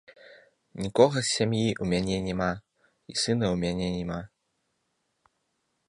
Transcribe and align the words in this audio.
Нікога 0.85 1.17
з 1.23 1.27
сям'і 1.35 1.67
ў 1.81 1.85
мяне 1.91 2.17
няма, 2.29 2.49
і 3.11 3.13
сына 3.23 3.45
ў 3.53 3.63
мяне 3.65 3.87
няма! 3.99 4.19